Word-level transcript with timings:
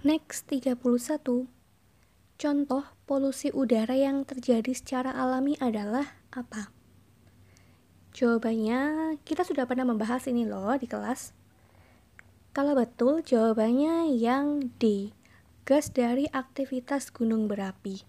Next 0.00 0.48
31. 0.48 0.80
Contoh 2.40 2.84
polusi 3.04 3.52
udara 3.52 3.92
yang 3.92 4.24
terjadi 4.24 4.72
secara 4.72 5.12
alami 5.12 5.60
adalah 5.60 6.16
apa? 6.32 6.72
Jawabannya, 8.16 8.80
kita 9.28 9.44
sudah 9.44 9.68
pernah 9.68 9.84
membahas 9.84 10.24
ini 10.24 10.48
loh 10.48 10.72
di 10.80 10.88
kelas. 10.88 11.36
Kalau 12.56 12.80
betul, 12.80 13.20
jawabannya 13.20 14.16
yang 14.16 14.72
D. 14.80 15.12
Gas 15.68 15.92
dari 15.92 16.24
aktivitas 16.32 17.12
gunung 17.12 17.44
berapi. 17.44 18.00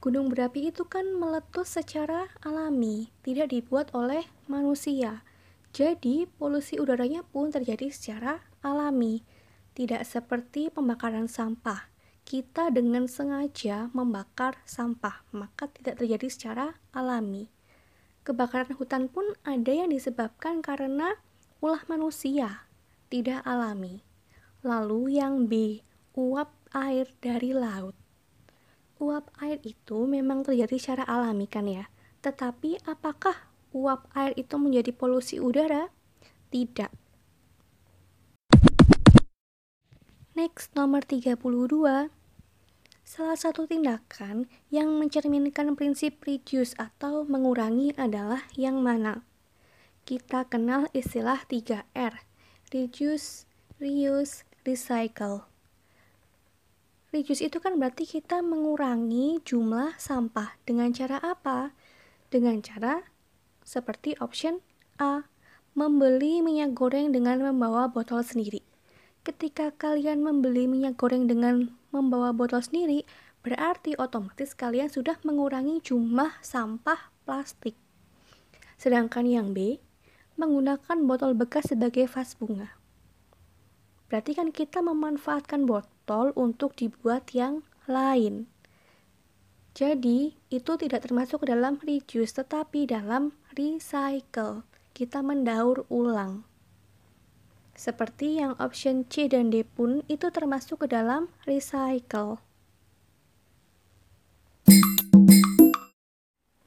Gunung 0.00 0.32
berapi 0.32 0.72
itu 0.72 0.88
kan 0.88 1.04
meletus 1.12 1.76
secara 1.76 2.32
alami, 2.40 3.12
tidak 3.20 3.52
dibuat 3.52 3.92
oleh 3.92 4.24
manusia. 4.48 5.28
Jadi, 5.76 6.24
polusi 6.40 6.80
udaranya 6.80 7.20
pun 7.20 7.52
terjadi 7.52 7.92
secara 7.92 8.40
alami, 8.64 9.20
tidak 9.80 10.04
seperti 10.04 10.68
pembakaran 10.68 11.24
sampah. 11.24 11.88
Kita 12.28 12.68
dengan 12.68 13.08
sengaja 13.08 13.88
membakar 13.96 14.60
sampah, 14.68 15.24
maka 15.32 15.72
tidak 15.72 16.04
terjadi 16.04 16.28
secara 16.28 16.66
alami. 16.92 17.48
Kebakaran 18.20 18.76
hutan 18.76 19.08
pun 19.08 19.24
ada 19.40 19.72
yang 19.72 19.88
disebabkan 19.88 20.60
karena 20.60 21.16
ulah 21.64 21.80
manusia, 21.88 22.68
tidak 23.08 23.40
alami. 23.48 24.04
Lalu 24.60 25.16
yang 25.16 25.48
B, 25.48 25.80
uap 26.12 26.52
air 26.76 27.08
dari 27.24 27.56
laut 27.56 27.96
uap 29.00 29.32
air 29.40 29.56
itu 29.64 30.04
memang 30.04 30.44
terjadi 30.44 30.76
secara 30.76 31.04
alami 31.08 31.48
kan 31.48 31.64
ya. 31.64 31.88
Tetapi 32.20 32.84
apakah 32.84 33.48
uap 33.72 34.12
air 34.12 34.36
itu 34.36 34.60
menjadi 34.60 34.92
polusi 34.92 35.40
udara? 35.40 35.88
Tidak. 36.52 36.99
Next, 40.40 40.72
nomor 40.72 41.04
32. 41.04 42.08
Salah 43.04 43.36
satu 43.36 43.68
tindakan 43.68 44.48
yang 44.72 44.88
mencerminkan 44.96 45.76
prinsip 45.76 46.16
reduce 46.24 46.72
atau 46.80 47.28
mengurangi 47.28 47.92
adalah 48.00 48.48
yang 48.56 48.80
mana? 48.80 49.28
Kita 50.08 50.48
kenal 50.48 50.88
istilah 50.96 51.44
3R. 51.44 52.24
Reduce, 52.72 53.44
reuse, 53.84 54.48
recycle. 54.64 55.44
Reduce 57.12 57.44
itu 57.44 57.60
kan 57.60 57.76
berarti 57.76 58.08
kita 58.08 58.40
mengurangi 58.40 59.44
jumlah 59.44 60.00
sampah. 60.00 60.56
Dengan 60.64 60.88
cara 60.96 61.20
apa? 61.20 61.76
Dengan 62.32 62.64
cara 62.64 63.04
seperti 63.60 64.16
option 64.24 64.64
A, 64.96 65.28
membeli 65.76 66.40
minyak 66.40 66.72
goreng 66.72 67.12
dengan 67.12 67.44
membawa 67.44 67.92
botol 67.92 68.24
sendiri. 68.24 68.69
Ketika 69.20 69.68
kalian 69.76 70.24
membeli 70.24 70.64
minyak 70.64 70.96
goreng 70.96 71.28
dengan 71.28 71.76
membawa 71.92 72.32
botol 72.32 72.64
sendiri, 72.64 73.04
berarti 73.44 73.92
otomatis 74.00 74.56
kalian 74.56 74.88
sudah 74.88 75.20
mengurangi 75.28 75.84
jumlah 75.84 76.40
sampah 76.40 77.12
plastik. 77.28 77.76
Sedangkan 78.80 79.28
yang 79.28 79.52
B, 79.52 79.76
menggunakan 80.40 81.04
botol 81.04 81.36
bekas 81.36 81.68
sebagai 81.68 82.08
vas 82.08 82.32
bunga. 82.32 82.72
Berarti 84.08 84.32
kan 84.32 84.56
kita 84.56 84.80
memanfaatkan 84.80 85.68
botol 85.68 86.32
untuk 86.32 86.72
dibuat 86.80 87.28
yang 87.36 87.60
lain. 87.84 88.48
Jadi, 89.76 90.34
itu 90.50 90.72
tidak 90.80 91.06
termasuk 91.06 91.46
dalam 91.46 91.78
reduce, 91.84 92.34
tetapi 92.34 92.90
dalam 92.90 93.36
recycle. 93.54 94.66
Kita 94.96 95.22
mendaur 95.22 95.86
ulang. 95.86 96.49
Seperti 97.80 98.36
yang 98.36 98.52
option 98.60 99.08
C 99.08 99.24
dan 99.24 99.48
D 99.48 99.64
pun 99.64 100.04
itu 100.04 100.28
termasuk 100.28 100.84
ke 100.84 100.86
dalam 100.92 101.32
recycle. 101.48 102.36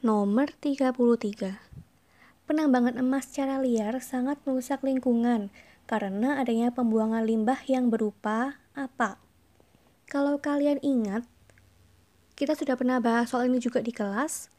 Nomor 0.02 0.50
33. 0.58 1.62
Penambangan 2.50 2.98
emas 2.98 3.30
secara 3.30 3.62
liar 3.62 4.02
sangat 4.02 4.42
merusak 4.42 4.82
lingkungan 4.82 5.54
karena 5.86 6.42
adanya 6.42 6.74
pembuangan 6.74 7.22
limbah 7.30 7.62
yang 7.70 7.94
berupa 7.94 8.58
apa? 8.74 9.22
Kalau 10.10 10.42
kalian 10.42 10.82
ingat, 10.82 11.30
kita 12.34 12.58
sudah 12.58 12.74
pernah 12.74 12.98
bahas 12.98 13.30
soal 13.30 13.54
ini 13.54 13.62
juga 13.62 13.86
di 13.86 13.94
kelas. 13.94 14.50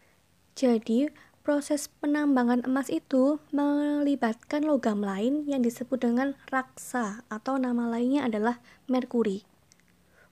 Jadi, 0.54 1.10
proses 1.44 1.92
penambangan 2.00 2.64
emas 2.64 2.88
itu 2.88 3.36
melibatkan 3.52 4.64
logam 4.64 5.04
lain 5.04 5.44
yang 5.44 5.60
disebut 5.60 6.00
dengan 6.00 6.32
raksa 6.48 7.20
atau 7.28 7.60
nama 7.60 7.84
lainnya 7.84 8.24
adalah 8.24 8.64
merkuri. 8.88 9.44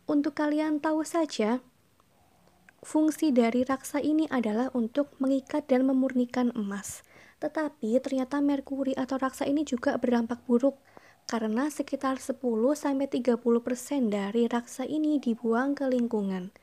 Untuk 0.09 0.33
kalian 0.41 0.81
tahu 0.81 1.05
saja, 1.05 1.61
fungsi 2.81 3.29
dari 3.29 3.61
raksa 3.61 4.01
ini 4.01 4.25
adalah 4.33 4.73
untuk 4.73 5.13
mengikat 5.21 5.69
dan 5.69 5.85
memurnikan 5.85 6.49
emas. 6.57 7.05
Tetapi 7.45 8.01
ternyata 8.01 8.41
merkuri 8.41 8.97
atau 8.97 9.21
raksa 9.21 9.45
ini 9.45 9.69
juga 9.69 10.01
berdampak 10.01 10.41
buruk 10.49 10.81
karena 11.29 11.69
sekitar 11.69 12.25
10-30% 12.25 12.73
dari 14.09 14.49
raksa 14.49 14.89
ini 14.89 15.21
dibuang 15.21 15.77
ke 15.77 15.85
lingkungan. 15.93 16.57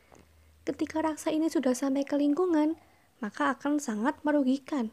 Ketika 0.66 1.06
raksa 1.06 1.30
ini 1.30 1.54
sudah 1.54 1.78
sampai 1.78 2.02
ke 2.02 2.18
lingkungan, 2.18 2.89
maka 3.20 3.56
akan 3.56 3.80
sangat 3.80 4.20
merugikan. 4.24 4.92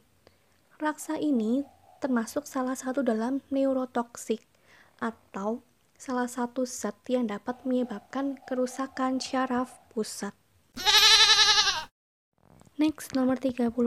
Raksa 0.76 1.16
ini 1.18 1.64
termasuk 1.98 2.44
salah 2.44 2.76
satu 2.76 3.00
dalam 3.00 3.40
neurotoksik 3.48 4.44
atau 5.00 5.64
salah 5.96 6.28
satu 6.28 6.68
zat 6.68 6.96
yang 7.08 7.26
dapat 7.26 7.64
menyebabkan 7.64 8.36
kerusakan 8.44 9.16
syaraf 9.16 9.80
pusat. 9.90 10.36
Next, 12.76 13.16
nomor 13.16 13.40
34. 13.40 13.80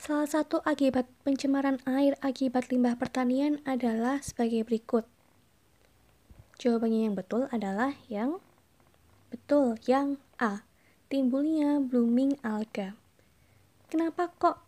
Salah 0.00 0.24
satu 0.24 0.64
akibat 0.64 1.04
pencemaran 1.28 1.76
air 1.84 2.16
akibat 2.24 2.72
limbah 2.72 2.96
pertanian 2.96 3.60
adalah 3.68 4.24
sebagai 4.24 4.64
berikut. 4.64 5.04
Jawabannya 6.56 7.12
yang 7.12 7.16
betul 7.16 7.52
adalah 7.52 7.92
yang 8.08 8.40
betul, 9.28 9.76
yang 9.84 10.16
A. 10.40 10.64
Timbulnya 11.12 11.84
blooming 11.84 12.40
alga. 12.40 12.99
Kenapa 13.90 14.30
kok 14.38 14.62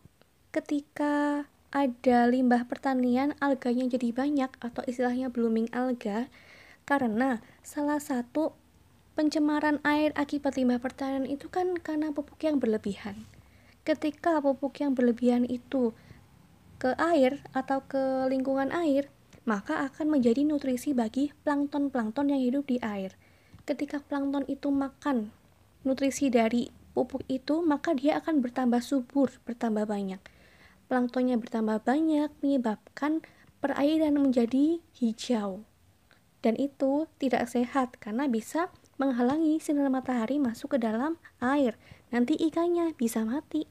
ketika 0.50 1.46
ada 1.70 2.18
limbah 2.26 2.66
pertanian 2.66 3.38
alganya 3.38 3.86
jadi 3.86 4.10
banyak 4.10 4.50
atau 4.58 4.82
istilahnya 4.84 5.30
blooming 5.30 5.70
alga? 5.70 6.26
Karena 6.82 7.38
salah 7.62 8.02
satu 8.02 8.52
pencemaran 9.14 9.78
air 9.86 10.10
akibat 10.18 10.58
limbah 10.58 10.82
pertanian 10.82 11.24
itu 11.30 11.46
kan 11.46 11.78
karena 11.78 12.10
pupuk 12.10 12.42
yang 12.42 12.58
berlebihan 12.58 13.30
ketika 13.82 14.38
pupuk 14.38 14.78
yang 14.78 14.94
berlebihan 14.94 15.42
itu 15.46 15.90
ke 16.78 16.94
air 16.98 17.42
atau 17.54 17.82
ke 17.86 18.26
lingkungan 18.30 18.70
air, 18.70 19.10
maka 19.46 19.86
akan 19.86 20.18
menjadi 20.18 20.46
nutrisi 20.46 20.94
bagi 20.94 21.34
plankton-plankton 21.42 22.30
yang 22.30 22.42
hidup 22.42 22.66
di 22.66 22.78
air. 22.82 23.14
Ketika 23.66 24.02
plankton 24.02 24.46
itu 24.50 24.70
makan 24.70 25.30
nutrisi 25.86 26.30
dari 26.30 26.70
pupuk 26.92 27.24
itu, 27.28 27.64
maka 27.64 27.96
dia 27.96 28.20
akan 28.20 28.44
bertambah 28.44 28.80
subur, 28.84 29.32
bertambah 29.48 29.88
banyak. 29.88 30.20
Planktonnya 30.86 31.40
bertambah 31.40 31.82
banyak 31.88 32.28
menyebabkan 32.44 33.24
perairan 33.64 34.20
menjadi 34.20 34.78
hijau. 34.96 35.64
Dan 36.42 36.58
itu 36.58 37.06
tidak 37.22 37.48
sehat 37.48 37.96
karena 38.02 38.26
bisa 38.28 38.68
menghalangi 39.00 39.62
sinar 39.62 39.88
matahari 39.88 40.36
masuk 40.42 40.76
ke 40.76 40.78
dalam 40.82 41.16
air. 41.40 41.78
Nanti 42.12 42.36
ikannya 42.36 42.92
bisa 42.98 43.24
mati. 43.24 43.64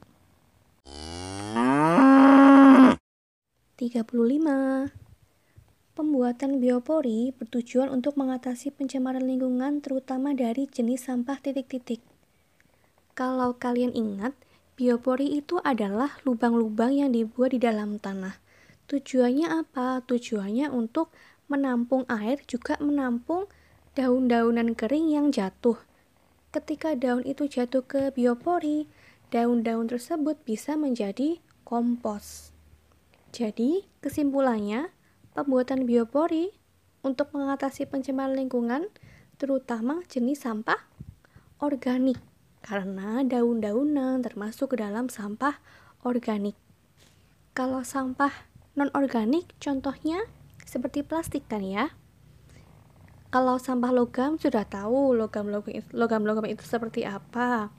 35. 3.78 4.90
Pembuatan 5.92 6.56
biopori 6.56 7.36
bertujuan 7.36 7.92
untuk 7.92 8.16
mengatasi 8.16 8.72
pencemaran 8.72 9.28
lingkungan 9.28 9.84
terutama 9.84 10.32
dari 10.32 10.64
jenis 10.64 11.04
sampah 11.06 11.36
titik-titik. 11.38 12.11
Kalau 13.12 13.60
kalian 13.60 13.92
ingat, 13.92 14.32
biopori 14.80 15.36
itu 15.36 15.60
adalah 15.60 16.16
lubang-lubang 16.24 16.96
yang 16.96 17.12
dibuat 17.12 17.52
di 17.52 17.60
dalam 17.60 18.00
tanah. 18.00 18.40
Tujuannya 18.88 19.52
apa? 19.52 20.00
Tujuannya 20.08 20.72
untuk 20.72 21.12
menampung 21.52 22.08
air 22.08 22.40
juga 22.48 22.80
menampung 22.80 23.52
daun-daunan 23.92 24.72
kering 24.72 25.12
yang 25.12 25.28
jatuh. 25.28 25.76
Ketika 26.52 26.96
daun 26.96 27.24
itu 27.28 27.44
jatuh 27.44 27.84
ke 27.84 28.12
biopori, 28.16 28.88
daun-daun 29.28 29.88
tersebut 29.88 30.40
bisa 30.48 30.76
menjadi 30.80 31.40
kompos. 31.68 32.52
Jadi, 33.32 33.88
kesimpulannya, 34.04 34.92
pembuatan 35.36 35.84
biopori 35.88 36.52
untuk 37.04 37.32
mengatasi 37.36 37.88
pencemaran 37.88 38.36
lingkungan, 38.36 38.88
terutama 39.36 40.04
jenis 40.08 40.44
sampah 40.44 40.80
organik, 41.60 42.20
karena 42.62 43.26
daun-daunan 43.26 44.22
termasuk 44.22 44.72
ke 44.72 44.76
dalam 44.80 45.10
sampah 45.10 45.58
organik. 46.06 46.54
Kalau 47.52 47.84
sampah 47.84 48.32
non-organik, 48.78 49.50
contohnya 49.60 50.24
seperti 50.64 51.04
plastik 51.04 51.44
kan 51.50 51.60
ya? 51.60 51.92
Kalau 53.32 53.56
sampah 53.56 53.92
logam 53.92 54.36
sudah 54.36 54.64
tahu 54.64 55.16
logam-logam 55.16 55.84
logam-logam 55.92 56.46
itu 56.48 56.64
seperti 56.64 57.04
apa. 57.04 57.72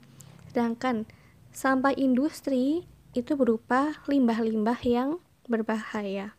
Sedangkan 0.50 1.06
sampah 1.54 1.94
industri 1.94 2.86
itu 3.14 3.38
berupa 3.38 3.98
limbah-limbah 4.10 4.78
yang 4.82 5.22
berbahaya. 5.46 6.34